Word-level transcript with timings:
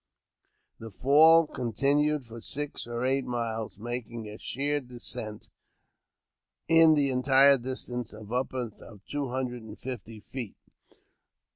This 0.79 0.99
fall 1.03 1.45
continued 1.45 2.25
for 2.25 2.41
six 2.41 2.87
or 2.87 3.05
eight 3.05 3.23
miles, 3.23 3.77
making 3.77 4.27
a 4.27 4.39
sheer 4.39 4.79
descent, 4.79 5.47
in 6.67 6.95
the 6.95 7.11
entire 7.11 7.59
distance, 7.59 8.11
of 8.11 8.33
upward 8.33 8.73
of 8.81 9.05
two 9.05 9.27
hundred 9.29 9.61
and 9.61 9.77
fifty 9.79 10.19
feet. 10.19 10.57